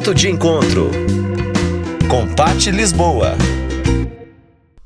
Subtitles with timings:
[0.00, 0.90] Ponto de Encontro
[2.08, 3.34] com Pati Lisboa.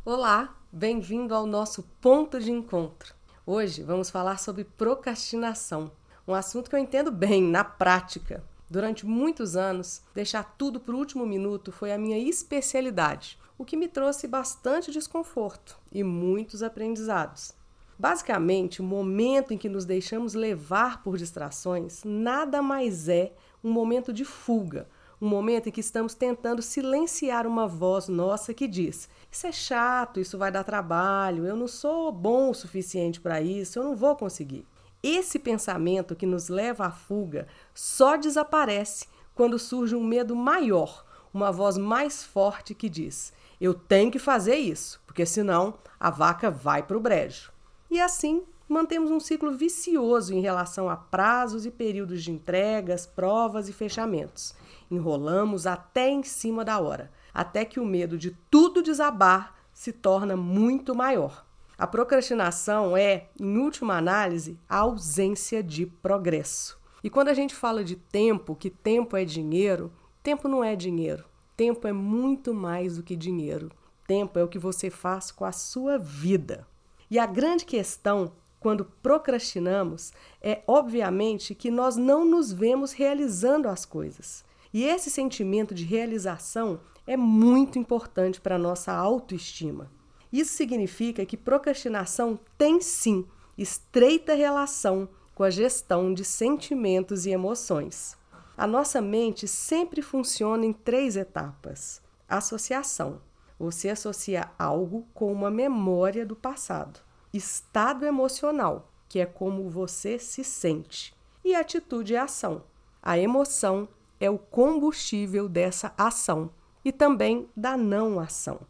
[0.04, 3.14] Olá, bem-vindo ao nosso Ponto de Encontro.
[3.46, 5.92] Hoje vamos falar sobre procrastinação,
[6.26, 8.42] um assunto que eu entendo bem na prática.
[8.68, 13.76] Durante muitos anos, deixar tudo para o último minuto foi a minha especialidade, o que
[13.76, 17.54] me trouxe bastante desconforto e muitos aprendizados.
[17.96, 24.12] Basicamente, o momento em que nos deixamos levar por distrações nada mais é um momento
[24.12, 24.88] de fuga,
[25.20, 30.20] um momento em que estamos tentando silenciar uma voz nossa que diz: Isso é chato,
[30.20, 34.16] isso vai dar trabalho, eu não sou bom o suficiente para isso, eu não vou
[34.16, 34.66] conseguir.
[35.02, 41.52] Esse pensamento que nos leva à fuga só desaparece quando surge um medo maior, uma
[41.52, 46.82] voz mais forte que diz: Eu tenho que fazer isso, porque senão a vaca vai
[46.82, 47.52] para o brejo.
[47.90, 53.68] E assim mantemos um ciclo vicioso em relação a prazos e períodos de entregas, provas
[53.68, 54.54] e fechamentos.
[54.90, 60.36] Enrolamos até em cima da hora, até que o medo de tudo desabar se torna
[60.36, 61.44] muito maior.
[61.76, 66.78] A procrastinação é, em última análise, a ausência de progresso.
[67.02, 69.92] E quando a gente fala de tempo, que tempo é dinheiro,
[70.22, 71.24] tempo não é dinheiro.
[71.56, 73.70] Tempo é muito mais do que dinheiro.
[74.06, 76.66] Tempo é o que você faz com a sua vida.
[77.10, 83.84] E a grande questão quando procrastinamos é, obviamente, que nós não nos vemos realizando as
[83.84, 84.42] coisas.
[84.74, 89.90] E esse sentimento de realização é muito importante para a nossa autoestima.
[90.32, 93.24] Isso significa que procrastinação tem sim
[93.56, 98.18] estreita relação com a gestão de sentimentos e emoções.
[98.56, 103.20] A nossa mente sempre funciona em três etapas: associação.
[103.56, 107.00] Você associa algo com uma memória do passado
[107.36, 111.12] estado emocional, que é como você se sente,
[111.44, 112.62] e atitude é ação.
[113.02, 113.88] A emoção
[114.24, 116.50] é o combustível dessa ação
[116.82, 118.60] e também da não ação.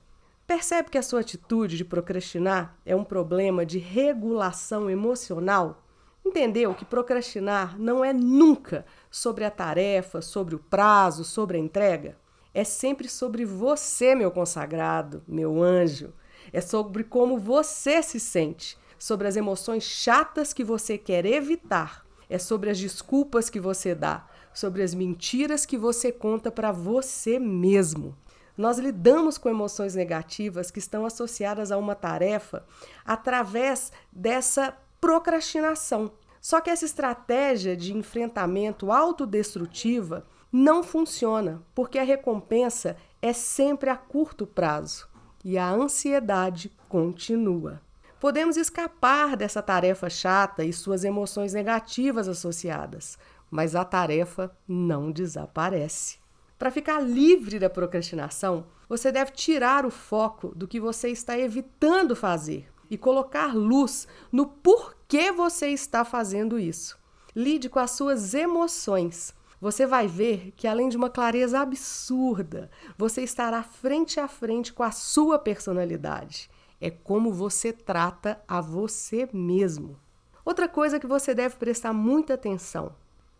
[0.46, 5.82] Percebe que a sua atitude de procrastinar é um problema de regulação emocional?
[6.24, 12.16] Entendeu que procrastinar não é nunca sobre a tarefa, sobre o prazo, sobre a entrega?
[12.52, 16.12] É sempre sobre você, meu consagrado, meu anjo.
[16.52, 22.04] É sobre como você se sente, sobre as emoções chatas que você quer evitar.
[22.28, 27.38] É sobre as desculpas que você dá, sobre as mentiras que você conta para você
[27.38, 28.16] mesmo.
[28.56, 32.64] Nós lidamos com emoções negativas que estão associadas a uma tarefa
[33.04, 36.12] através dessa procrastinação.
[36.40, 43.96] Só que essa estratégia de enfrentamento autodestrutiva não funciona, porque a recompensa é sempre a
[43.96, 45.08] curto prazo
[45.44, 47.82] e a ansiedade continua.
[48.20, 53.18] Podemos escapar dessa tarefa chata e suas emoções negativas associadas,
[53.50, 56.18] mas a tarefa não desaparece.
[56.58, 62.14] Para ficar livre da procrastinação, você deve tirar o foco do que você está evitando
[62.14, 66.98] fazer e colocar luz no porquê você está fazendo isso.
[67.34, 69.34] Lide com as suas emoções
[69.64, 74.82] você vai ver que, além de uma clareza absurda, você estará frente a frente com
[74.82, 76.50] a sua personalidade.
[76.78, 79.98] É como você trata a você mesmo.
[80.44, 82.94] Outra coisa que você deve prestar muita atenção: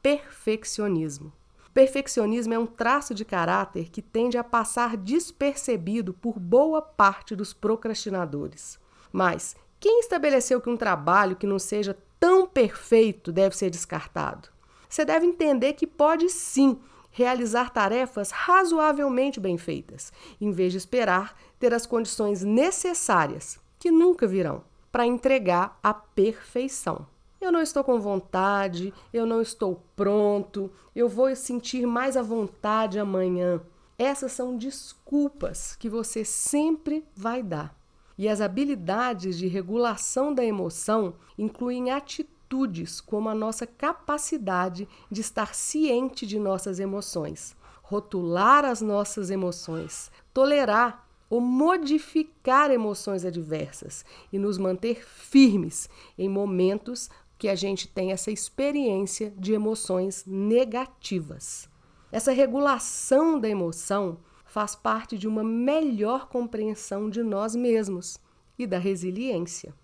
[0.04, 1.32] perfeccionismo.
[1.72, 7.54] Perfeccionismo é um traço de caráter que tende a passar despercebido por boa parte dos
[7.54, 8.78] procrastinadores.
[9.10, 14.50] Mas quem estabeleceu que um trabalho que não seja tão perfeito deve ser descartado?
[14.87, 16.78] você deve entender que pode sim
[17.10, 24.26] realizar tarefas razoavelmente bem feitas, em vez de esperar ter as condições necessárias, que nunca
[24.26, 24.62] virão,
[24.93, 27.06] para entregar a perfeição.
[27.44, 32.99] Eu não estou com vontade, eu não estou pronto, eu vou sentir mais à vontade
[32.99, 33.60] amanhã.
[33.99, 37.78] Essas são desculpas que você sempre vai dar.
[38.16, 45.55] E as habilidades de regulação da emoção incluem atitudes como a nossa capacidade de estar
[45.55, 54.56] ciente de nossas emoções, rotular as nossas emoções, tolerar ou modificar emoções adversas e nos
[54.56, 61.69] manter firmes em momentos que a gente tem essa experiência de emoções negativas.
[62.10, 68.19] Essa regulação da emoção faz parte de uma melhor compreensão de nós mesmos
[68.58, 69.75] e da resiliência.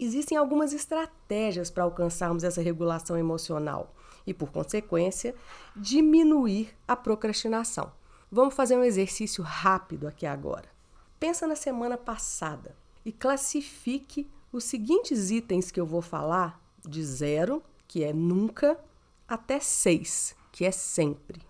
[0.00, 3.94] Existem algumas estratégias para alcançarmos essa regulação emocional
[4.26, 5.34] e, por consequência,
[5.76, 7.92] diminuir a procrastinação.
[8.30, 10.68] Vamos fazer um exercício rápido aqui agora.
[11.20, 12.74] Pensa na semana passada
[13.04, 18.78] e classifique os seguintes itens que eu vou falar de zero, que é nunca,
[19.26, 21.40] até seis, que é sempre.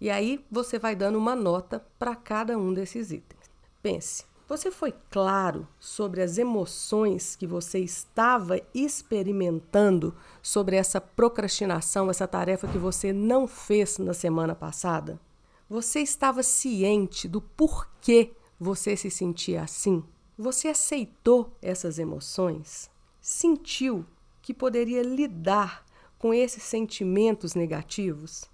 [0.00, 3.50] E aí você vai dando uma nota para cada um desses itens.
[3.82, 10.12] Pense, você foi claro sobre as emoções que você estava experimentando
[10.42, 15.20] sobre essa procrastinação, essa tarefa que você não fez na semana passada?
[15.68, 20.02] Você estava ciente do porquê você se sentia assim?
[20.36, 22.90] Você aceitou essas emoções?
[23.20, 24.04] Sentiu
[24.50, 25.84] que poderia lidar
[26.18, 28.50] com esses sentimentos negativos?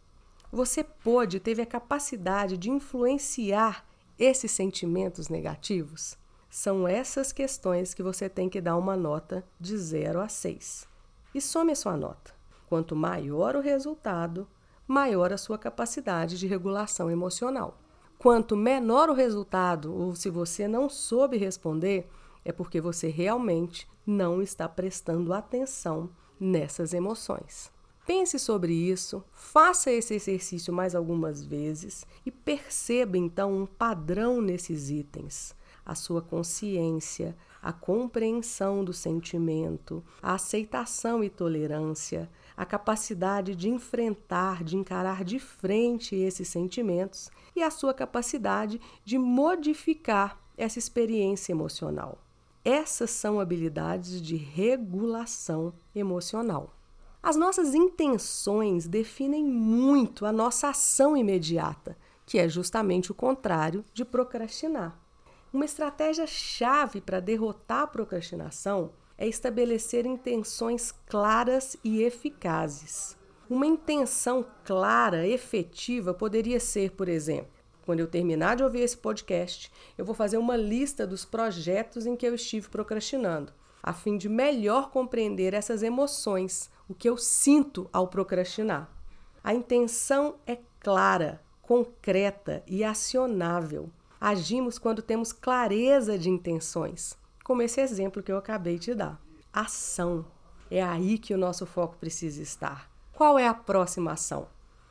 [0.52, 3.82] Você pôde, teve a capacidade de influenciar
[4.18, 6.18] esses sentimentos negativos?
[6.50, 10.86] São essas questões que você tem que dar uma nota de 0 a 6.
[11.34, 12.34] E some a sua nota.
[12.68, 14.46] Quanto maior o resultado,
[14.86, 17.78] maior a sua capacidade de regulação emocional.
[18.18, 22.06] Quanto menor o resultado, ou se você não soube responder,
[22.44, 27.74] é porque você realmente não está prestando atenção nessas emoções.
[28.06, 34.90] Pense sobre isso, faça esse exercício mais algumas vezes e perceba então um padrão nesses
[34.90, 35.56] itens.
[35.84, 44.62] A sua consciência, a compreensão do sentimento, a aceitação e tolerância, a capacidade de enfrentar,
[44.62, 52.25] de encarar de frente esses sentimentos e a sua capacidade de modificar essa experiência emocional.
[52.68, 56.74] Essas são habilidades de regulação emocional.
[57.22, 61.96] As nossas intenções definem muito a nossa ação imediata,
[62.26, 65.00] que é justamente o contrário de procrastinar.
[65.52, 73.16] Uma estratégia chave para derrotar a procrastinação é estabelecer intenções claras e eficazes.
[73.48, 77.55] Uma intenção clara, efetiva, poderia ser, por exemplo,
[77.86, 82.14] quando eu terminar de ouvir esse podcast, eu vou fazer uma lista dos projetos em
[82.14, 83.52] que eu estive procrastinando
[83.86, 88.90] a fim de melhor compreender essas emoções, o que eu sinto ao procrastinar.
[89.44, 93.88] A intenção é clara, concreta e acionável.
[94.20, 99.22] Agimos quando temos clareza de intenções, como esse exemplo que eu acabei de dar.
[99.52, 100.26] Ação.
[100.68, 102.90] É aí que o nosso foco precisa estar.
[103.12, 104.48] Qual é a próxima ação?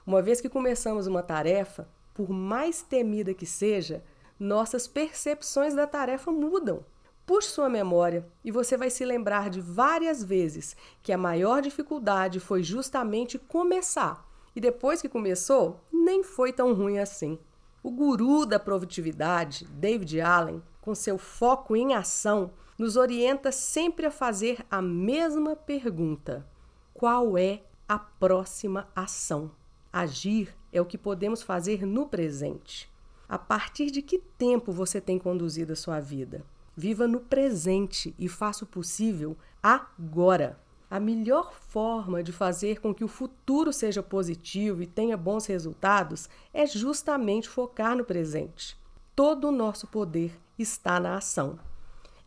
[0.08, 4.02] Uma vez que começamos uma tarefa, por mais temida que seja,
[4.40, 6.84] nossas percepções da tarefa mudam.
[7.26, 12.40] Puxe sua memória e você vai se lembrar de várias vezes que a maior dificuldade
[12.40, 14.26] foi justamente começar.
[14.56, 17.38] E depois que começou, nem foi tão ruim assim.
[17.84, 24.12] O guru da produtividade, David Allen, com seu foco em ação, nos orienta sempre a
[24.12, 26.48] fazer a mesma pergunta:
[26.94, 29.52] qual é a próxima ação?
[29.92, 32.89] Agir é o que podemos fazer no presente.
[33.30, 36.45] A partir de que tempo você tem conduzido a sua vida?
[36.75, 40.60] Viva no presente e faça o possível agora.
[40.92, 46.30] A melhor forma de fazer com que o futuro seja positivo e tenha bons resultados
[46.54, 48.77] é justamente focar no presente.
[49.16, 51.57] Todo o nosso poder está na ação.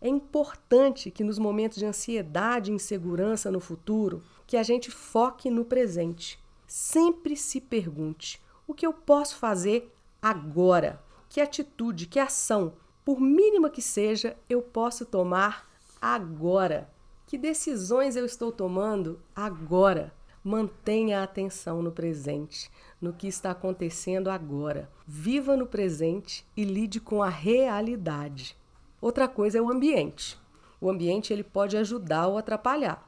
[0.00, 5.50] É importante que nos momentos de ansiedade e insegurança no futuro, que a gente foque
[5.50, 6.40] no presente.
[6.68, 9.92] Sempre se pergunte: o que eu posso fazer
[10.22, 11.02] agora?
[11.28, 12.74] Que atitude, que ação
[13.08, 15.66] por mínima que seja, eu posso tomar
[15.98, 16.90] agora.
[17.26, 20.12] Que decisões eu estou tomando agora?
[20.44, 22.70] Mantenha a atenção no presente,
[23.00, 24.90] no que está acontecendo agora.
[25.06, 28.54] Viva no presente e lide com a realidade.
[29.00, 30.38] Outra coisa é o ambiente.
[30.78, 33.07] O ambiente ele pode ajudar ou atrapalhar.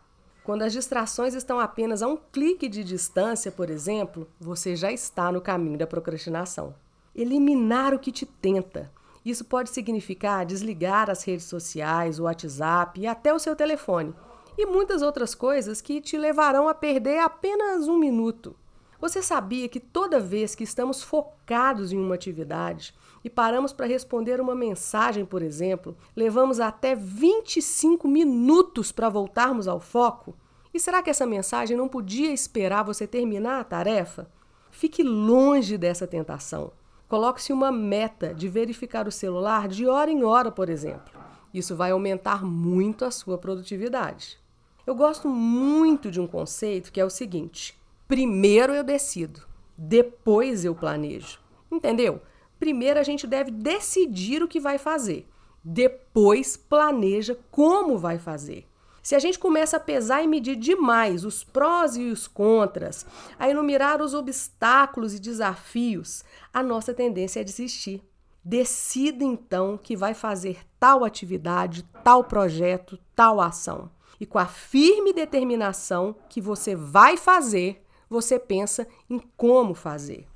[0.51, 5.31] Quando as distrações estão apenas a um clique de distância, por exemplo, você já está
[5.31, 6.75] no caminho da procrastinação.
[7.15, 8.91] Eliminar o que te tenta,
[9.25, 14.13] isso pode significar desligar as redes sociais, o WhatsApp e até o seu telefone,
[14.59, 18.57] e muitas outras coisas que te levarão a perder apenas um minuto.
[19.01, 24.41] Você sabia que toda vez que estamos focados em uma atividade e paramos para responder
[24.43, 30.37] uma mensagem, por exemplo, levamos até 25 minutos para voltarmos ao foco?
[30.73, 34.31] E será que essa mensagem não podia esperar você terminar a tarefa?
[34.71, 36.71] Fique longe dessa tentação.
[37.09, 41.19] Coloque-se uma meta de verificar o celular de hora em hora, por exemplo.
[41.55, 44.39] Isso vai aumentar muito a sua produtividade.
[44.87, 47.80] Eu gosto muito de um conceito que é o seguinte:
[48.11, 49.41] primeiro eu decido,
[49.79, 51.39] depois eu planejo.
[51.71, 52.21] Entendeu?
[52.59, 55.29] Primeiro a gente deve decidir o que vai fazer,
[55.63, 58.67] depois planeja como vai fazer.
[59.01, 63.07] Se a gente começa a pesar e medir demais os prós e os contras,
[63.39, 68.03] a enumerar os obstáculos e desafios, a nossa tendência é desistir.
[68.45, 73.89] Decida então que vai fazer tal atividade, tal projeto, tal ação.
[74.19, 80.27] E com a firme determinação que você vai fazer, você pensa em como fazer.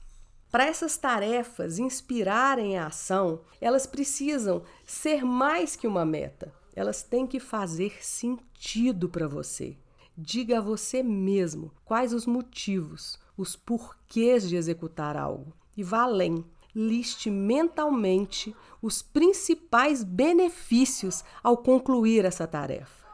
[0.48, 6.54] Para essas tarefas inspirarem a ação, elas precisam ser mais que uma meta.
[6.76, 9.76] Elas têm que fazer sentido para você.
[10.16, 15.52] Diga a você mesmo quais os motivos, os porquês de executar algo.
[15.76, 16.44] E vá além.
[16.72, 23.04] Liste mentalmente os principais benefícios ao concluir essa tarefa.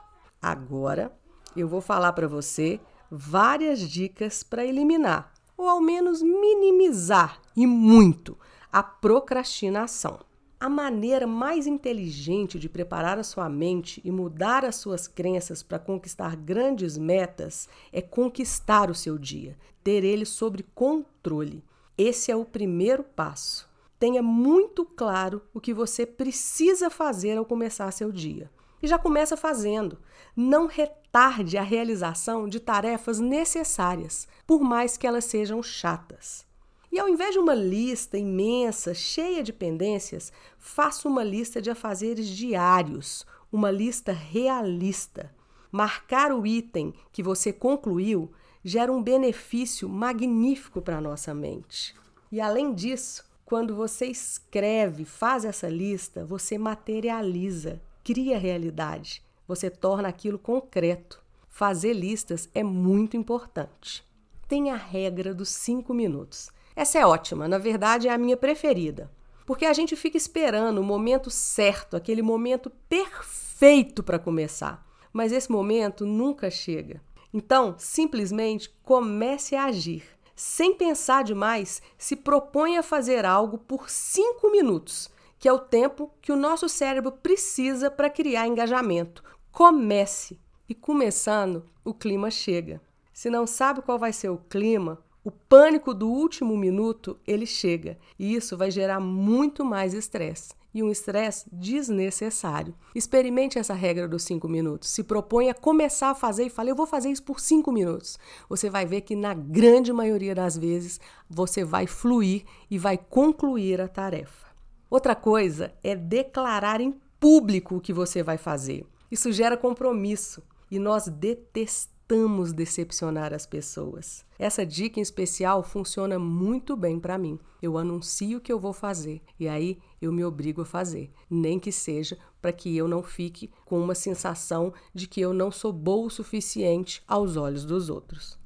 [0.43, 1.15] Agora,
[1.57, 2.79] eu vou falar para você
[3.11, 8.39] várias dicas para eliminar, ou ao menos minimizar e muito,
[8.73, 10.21] a procrastinação.
[10.61, 15.79] A maneira mais inteligente de preparar a sua mente e mudar as suas crenças para
[15.79, 21.65] conquistar grandes metas é conquistar o seu dia, ter ele sob controle.
[21.97, 23.69] Esse é o primeiro passo.
[23.99, 28.51] Tenha muito claro o que você precisa fazer ao começar seu dia.
[28.83, 29.99] E já começa fazendo.
[30.35, 30.67] Não
[31.11, 36.47] retarde a realização de tarefas necessárias, por mais que elas sejam chatas.
[36.93, 42.29] E ao invés de uma lista imensa, cheia de pendências, faça uma lista de afazeres
[42.29, 45.35] diários, uma lista realista.
[45.73, 48.31] Marcar o item que você concluiu
[48.63, 51.93] gera um benefício magnífico para a nossa mente.
[52.31, 60.07] E além disso, quando você escreve, faz essa lista, você materializa, cria realidade, você torna
[60.07, 61.21] aquilo concreto.
[61.49, 64.07] Fazer listas é muito importante.
[64.47, 66.51] Tem a regra dos cinco minutos.
[66.77, 69.11] Essa é ótima, na verdade é a minha preferida.
[69.45, 74.87] Porque a gente fica esperando o momento certo, aquele momento perfeito para começar.
[75.13, 77.03] Mas esse momento nunca chega.
[77.35, 80.05] Então, simplesmente comece a agir.
[80.37, 86.13] Sem pensar demais, se propõe a fazer algo por cinco minutos, que é o tempo
[86.21, 89.25] que o nosso cérebro precisa para criar engajamento.
[89.53, 90.39] Comece!
[90.69, 92.81] E começando, o clima chega.
[93.13, 97.99] Se não sabe qual vai ser o clima, o pânico do último minuto, ele chega,
[98.19, 102.75] e isso vai gerar muito mais estresse e um estresse desnecessário.
[102.95, 104.89] Experimente essa regra dos cinco minutos.
[104.89, 108.19] Se propõe a começar a fazer e fale, eu vou fazer isso por cinco minutos.
[108.49, 113.81] Você vai ver que na grande maioria das vezes você vai fluir e vai concluir
[113.81, 114.47] a tarefa.
[114.89, 118.87] Outra coisa é declarar em público o que você vai fazer.
[119.11, 124.25] Isso gera compromisso e nós detestamos decepcionar as pessoas.
[124.39, 127.39] Essa dica em especial funciona muito bem para mim.
[127.61, 131.59] Eu anuncio o que eu vou fazer e aí eu me obrigo a fazer, nem
[131.59, 135.73] que seja para que eu não fique com uma sensação de que eu não sou
[135.73, 138.39] boa o suficiente aos olhos dos outros.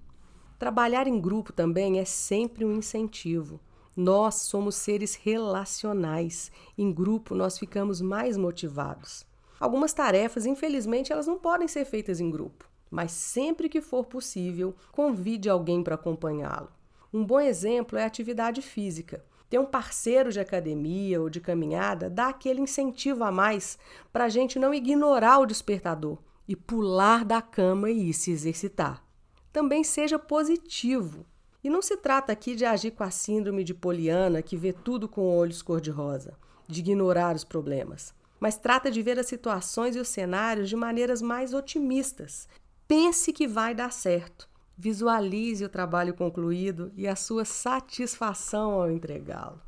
[0.59, 3.61] Trabalhar em grupo também é sempre um incentivo.
[3.95, 6.51] Nós somos seres relacionais.
[6.77, 9.27] Em grupo nós ficamos mais motivados.
[9.65, 14.73] Algumas tarefas, infelizmente, elas não podem ser feitas em grupo mas sempre que for possível,
[14.93, 16.71] convide alguém para acompanhá-lo.
[17.13, 19.25] Um bom exemplo é a atividade física.
[19.51, 23.77] Ter um parceiro de academia ou de caminhada dá aquele incentivo a mais
[24.13, 29.05] para a gente não ignorar o despertador e pular da cama e ir se exercitar.
[29.53, 31.27] Também seja positivo.
[31.65, 35.09] E não se trata aqui de agir com a síndrome de Poliana, que vê tudo
[35.09, 40.09] com olhos cor-de-rosa, de ignorar os problemas mas trata de ver as situações e os
[40.09, 42.47] cenários de maneiras mais otimistas,
[42.87, 44.47] Pense que vai dar certo.
[44.77, 49.59] Visualize o trabalho concluído e a sua satisfação ao entregá-lo.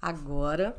[0.00, 0.76] Agora,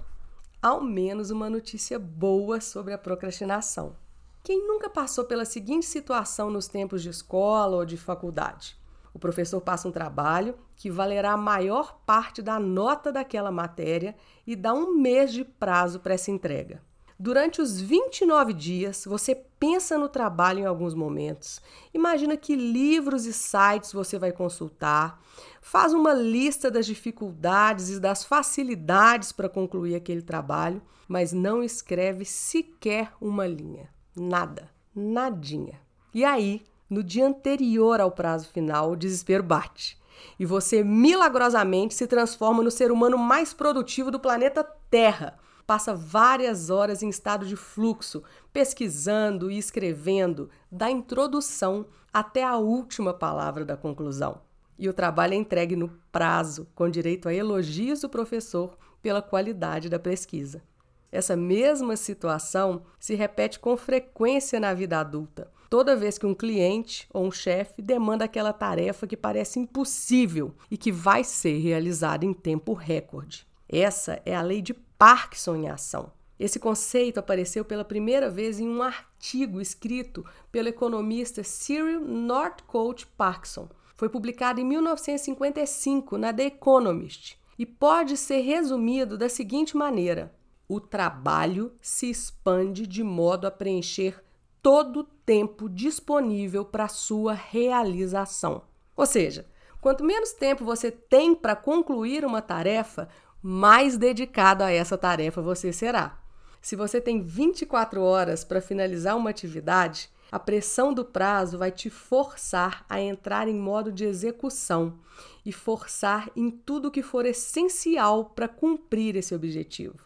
[0.62, 3.96] ao menos uma notícia boa sobre a procrastinação.
[4.44, 8.78] Quem nunca passou pela seguinte situação nos tempos de escola ou de faculdade?
[9.12, 14.56] O professor passa um trabalho que valerá a maior parte da nota daquela matéria e
[14.56, 16.87] dá um mês de prazo para essa entrega.
[17.20, 21.60] Durante os 29 dias, você pensa no trabalho em alguns momentos.
[21.92, 25.20] Imagina que livros e sites você vai consultar.
[25.60, 32.24] Faz uma lista das dificuldades e das facilidades para concluir aquele trabalho, mas não escreve
[32.24, 33.90] sequer uma linha.
[34.16, 35.82] Nada, nadinha.
[36.14, 39.98] E aí, no dia anterior ao prazo final, o desespero bate.
[40.40, 46.70] E você milagrosamente se transforma no ser humano mais produtivo do planeta Terra passa várias
[46.70, 53.76] horas em estado de fluxo, pesquisando e escrevendo, da introdução até a última palavra da
[53.76, 54.42] conclusão.
[54.80, 59.90] E o trabalho é entregue no prazo, com direito a elogios do professor pela qualidade
[59.90, 60.64] da pesquisa.
[61.12, 65.52] Essa mesma situação se repete com frequência na vida adulta.
[65.70, 70.78] Toda vez que um cliente ou um chefe demanda aquela tarefa que parece impossível e
[70.78, 73.46] que vai ser realizada em tempo recorde.
[73.68, 76.12] Essa é a lei de Parkinson em ação.
[76.40, 83.70] Esse conceito apareceu pela primeira vez em um artigo escrito pelo economista Cyril Northcote Parkinson.
[83.96, 90.36] Foi publicado em 1955 na The Economist e pode ser resumido da seguinte maneira:
[90.68, 94.24] o trabalho se expande de modo a preencher
[94.62, 98.64] todo o tempo disponível para sua realização.
[98.96, 99.48] Ou seja,
[99.82, 103.08] quanto menos tempo você tem para concluir uma tarefa,
[103.50, 106.20] mais dedicado a essa tarefa você será.
[106.62, 111.90] Se você tem 24 horas para finalizar uma atividade, a pressão do prazo vai te
[111.90, 115.00] forçar a entrar em modo de execução
[115.46, 119.98] e forçar em tudo que for essencial para cumprir esse objetivo.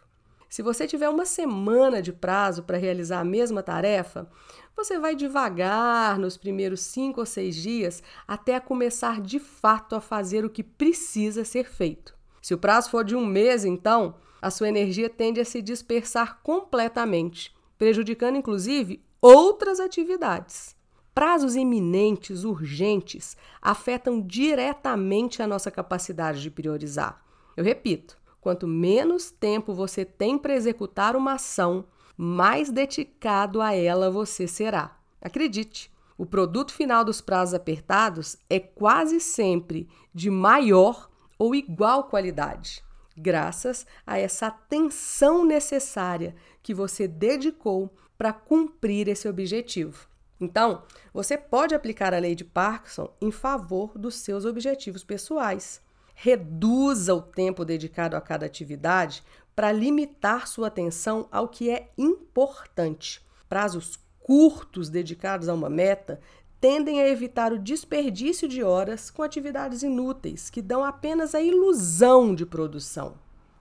[0.47, 4.29] Se você tiver uma semana de prazo para realizar a mesma tarefa,
[4.75, 10.45] você vai devagar nos primeiros cinco ou seis dias até começar de fato a fazer
[10.45, 12.20] o que precisa ser feito.
[12.41, 16.39] Se o prazo for de um mês, então, a sua energia tende a se dispersar
[16.41, 20.75] completamente, prejudicando inclusive outras atividades.
[21.13, 27.21] Prazos iminentes, urgentes, afetam diretamente a nossa capacidade de priorizar.
[27.55, 31.85] Eu repito, Quanto menos tempo você tem para executar uma ação,
[32.17, 34.97] mais dedicado a ela você será.
[35.21, 41.07] Acredite, o produto final dos prazos apertados é quase sempre de maior
[41.41, 42.83] ou igual qualidade,
[43.17, 50.07] graças a essa atenção necessária que você dedicou para cumprir esse objetivo.
[50.39, 55.81] Então, você pode aplicar a lei de Parkinson em favor dos seus objetivos pessoais.
[56.13, 59.23] Reduza o tempo dedicado a cada atividade
[59.55, 63.19] para limitar sua atenção ao que é importante.
[63.49, 66.21] Prazos curtos dedicados a uma meta
[66.61, 72.33] tendem a evitar o desperdício de horas com atividades inúteis que dão apenas a ilusão
[72.33, 73.15] de produção.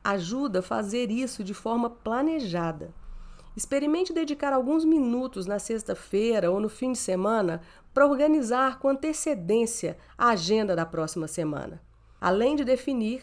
[0.05, 2.95] Ajuda a fazer isso de forma planejada.
[3.57, 7.61] Experimente dedicar alguns minutos na sexta-feira ou no fim de semana
[7.93, 11.83] para organizar com antecedência a agenda da próxima semana
[12.21, 13.23] além de definir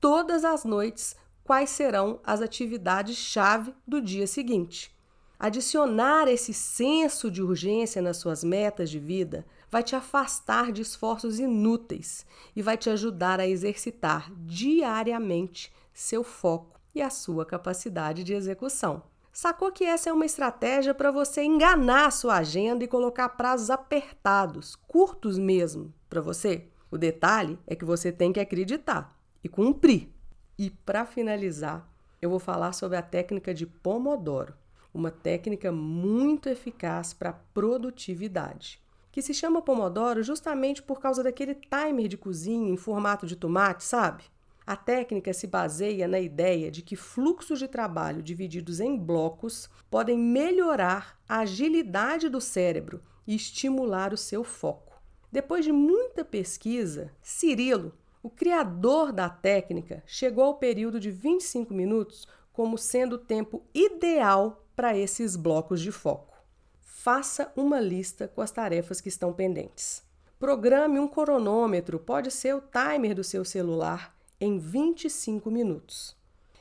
[0.00, 4.96] todas as noites quais serão as atividades-chave do dia seguinte.
[5.40, 11.38] Adicionar esse senso de urgência nas suas metas de vida vai te afastar de esforços
[11.38, 18.34] inúteis e vai te ajudar a exercitar diariamente seu foco e a sua capacidade de
[18.34, 19.04] execução.
[19.32, 23.70] Sacou que essa é uma estratégia para você enganar a sua agenda e colocar prazos
[23.70, 26.66] apertados, curtos mesmo, para você?
[26.90, 30.12] O detalhe é que você tem que acreditar e cumprir.
[30.58, 31.88] E para finalizar,
[32.20, 34.54] eu vou falar sobre a técnica de Pomodoro,
[34.92, 42.08] uma técnica muito eficaz para produtividade, que se chama Pomodoro justamente por causa daquele timer
[42.08, 44.24] de cozinha em formato de tomate, sabe?
[44.66, 50.18] A técnica se baseia na ideia de que fluxos de trabalho divididos em blocos podem
[50.18, 55.00] melhorar a agilidade do cérebro e estimular o seu foco.
[55.32, 62.26] Depois de muita pesquisa, Cirilo, o criador da técnica, chegou ao período de 25 minutos
[62.52, 66.38] como sendo o tempo ideal para esses blocos de foco.
[66.80, 70.04] Faça uma lista com as tarefas que estão pendentes.
[70.38, 76.16] Programe um cronômetro, pode ser o timer do seu celular, em 25 minutos.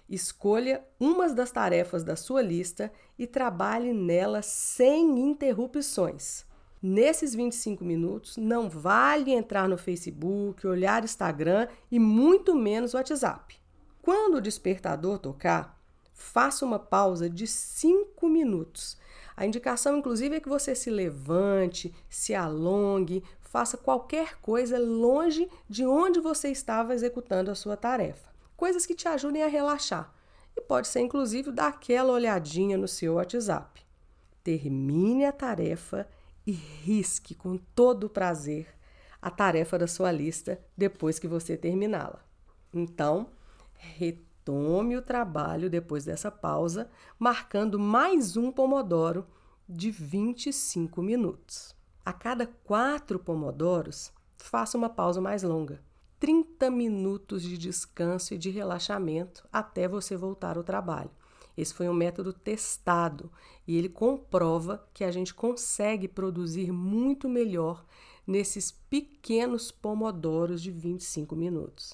[0.10, 6.44] Escolha umas das tarefas da sua lista e trabalhe nela sem interrupções.
[6.82, 13.60] Nesses 25 minutos, não vale entrar no Facebook, olhar Instagram e muito menos WhatsApp.
[14.02, 15.77] Quando o despertador tocar,
[16.18, 18.98] faça uma pausa de 5 minutos.
[19.38, 25.86] A indicação, inclusive, é que você se levante, se alongue, faça qualquer coisa longe de
[25.86, 28.30] onde você estava executando a sua tarefa.
[28.58, 30.12] Coisas que te ajudem a relaxar.
[30.56, 33.86] E pode ser, inclusive, dar aquela olhadinha no seu WhatsApp.
[34.44, 36.10] Termine a tarefa
[36.46, 38.68] e risque com todo prazer
[39.22, 42.26] a tarefa da sua lista depois que você terminá-la.
[42.74, 43.30] Então,
[44.48, 49.28] retome o trabalho depois dessa pausa, marcando mais um pomodoro
[49.68, 51.76] de 25 minutos.
[52.06, 55.84] A cada quatro pomodoros, faça uma pausa mais longa.
[56.18, 61.12] 30 minutos de descanso e de relaxamento até você voltar ao trabalho.
[61.58, 63.30] Esse foi um método testado
[63.68, 67.86] e ele comprova que a gente consegue produzir muito melhor
[68.26, 71.94] nesses pequenos pomodoros de 25 minutos.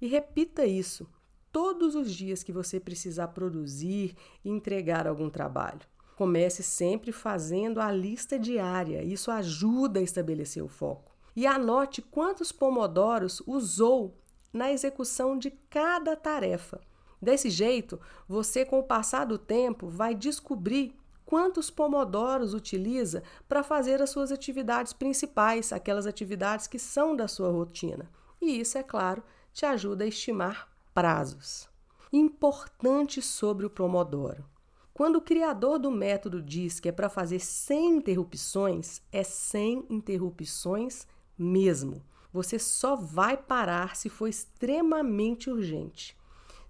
[0.00, 1.06] E repita isso
[1.52, 5.80] todos os dias que você precisar produzir e entregar algum trabalho.
[6.16, 11.12] Comece sempre fazendo a lista diária, isso ajuda a estabelecer o foco.
[11.34, 14.14] E anote quantos pomodoros usou
[14.52, 16.80] na execução de cada tarefa.
[17.22, 24.02] Desse jeito, você, com o passar do tempo, vai descobrir quantos pomodoros utiliza para fazer
[24.02, 28.10] as suas atividades principais, aquelas atividades que são da sua rotina.
[28.40, 30.69] E isso, é claro, te ajuda a estimar
[31.00, 31.66] prazos.
[32.12, 34.44] Importante sobre o Pomodoro.
[34.92, 41.06] Quando o criador do método diz que é para fazer sem interrupções, é sem interrupções
[41.38, 42.04] mesmo.
[42.30, 46.14] Você só vai parar se for extremamente urgente.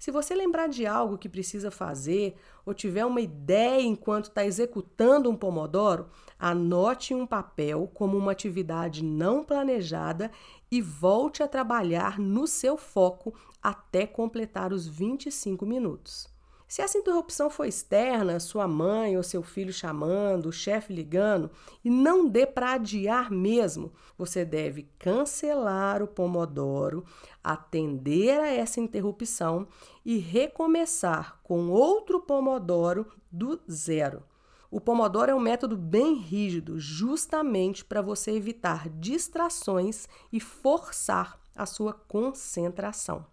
[0.00, 2.34] Se você lembrar de algo que precisa fazer
[2.64, 6.08] ou tiver uma ideia enquanto está executando um Pomodoro,
[6.38, 10.30] anote um papel como uma atividade não planejada
[10.70, 16.29] e volte a trabalhar no seu foco até completar os 25 minutos.
[16.70, 21.50] Se essa interrupção for externa, sua mãe ou seu filho chamando, o chefe ligando,
[21.84, 27.04] e não dê para adiar mesmo, você deve cancelar o Pomodoro,
[27.42, 29.66] atender a essa interrupção
[30.04, 34.22] e recomeçar com outro Pomodoro do zero.
[34.70, 41.66] O Pomodoro é um método bem rígido, justamente para você evitar distrações e forçar a
[41.66, 43.26] sua concentração.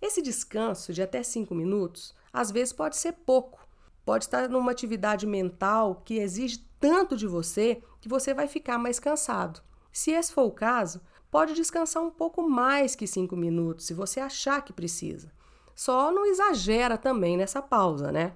[0.00, 3.66] Esse descanso de até 5 minutos às vezes pode ser pouco.
[4.04, 8.98] Pode estar numa atividade mental que exige tanto de você que você vai ficar mais
[8.98, 9.62] cansado.
[9.92, 14.18] Se esse for o caso, pode descansar um pouco mais que cinco minutos, se você
[14.18, 15.30] achar que precisa.
[15.74, 18.34] Só não exagera também nessa pausa, né?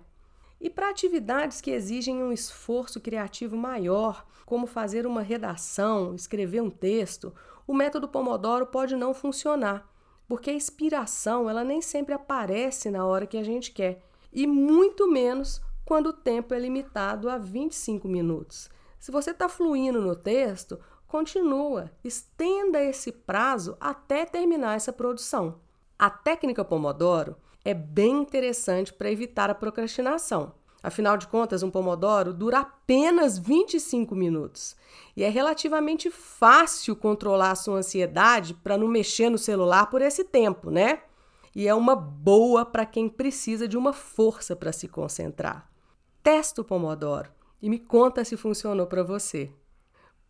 [0.61, 6.71] E para atividades que exigem um esforço criativo maior, como fazer uma redação, escrever um
[6.71, 7.35] texto,
[7.67, 9.91] o método Pomodoro pode não funcionar
[10.29, 15.11] porque a inspiração ela nem sempre aparece na hora que a gente quer, e muito
[15.11, 18.69] menos quando o tempo é limitado a 25 minutos.
[18.99, 25.61] Se você está fluindo no texto, continua, estenda esse prazo até terminar essa produção.
[25.99, 30.55] A técnica Pomodoro é bem interessante para evitar a procrastinação.
[30.83, 34.77] Afinal de contas, um Pomodoro dura apenas 25 minutos
[35.17, 40.23] e é relativamente fácil controlar a sua ansiedade para não mexer no celular por esse
[40.23, 41.01] tempo, né?
[41.55, 45.71] E é uma boa para quem precisa de uma força para se concentrar.
[46.23, 47.31] Testa o Pomodoro
[47.62, 49.51] e me conta se funcionou para você.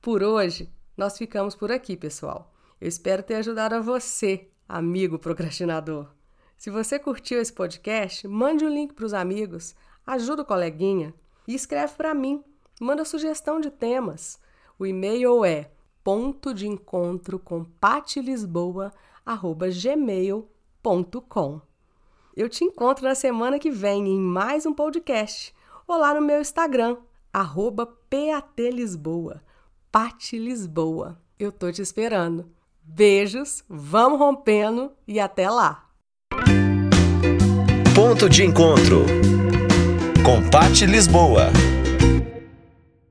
[0.01, 2.55] Por hoje, nós ficamos por aqui, pessoal.
[2.81, 6.09] Eu espero ter ajudado a você, amigo procrastinador.
[6.57, 9.75] Se você curtiu esse podcast, mande o um link para os amigos
[10.07, 11.12] ajuda o coleguinha
[11.49, 12.42] e escreve para mim,
[12.81, 14.38] manda sugestão de temas.
[14.79, 15.71] O e-mail é
[16.05, 17.66] ponto de encontro com
[19.83, 21.61] gmail.com.
[22.37, 25.55] Eu te encontro na semana que vem em mais um podcast
[25.88, 26.99] ou lá no meu Instagram,
[28.11, 29.42] patlisboa,
[29.90, 31.19] Pati Lisboa.
[31.38, 32.51] Eu tô te esperando.
[32.83, 35.90] Beijos, vamos rompendo e até lá!
[37.95, 39.07] Ponto de encontro
[40.27, 41.53] com Pati Lisboa.